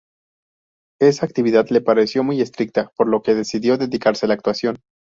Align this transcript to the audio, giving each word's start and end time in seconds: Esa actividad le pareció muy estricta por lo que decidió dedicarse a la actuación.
Esa 0.99 1.27
actividad 1.27 1.67
le 1.69 1.79
pareció 1.79 2.23
muy 2.23 2.41
estricta 2.41 2.91
por 2.97 3.07
lo 3.07 3.21
que 3.21 3.35
decidió 3.35 3.77
dedicarse 3.77 4.25
a 4.25 4.29
la 4.29 4.33
actuación. 4.33 4.77